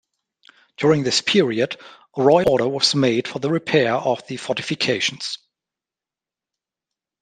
[0.77, 1.77] During this period
[2.17, 5.37] a royal order was made for the repair of the fortifications.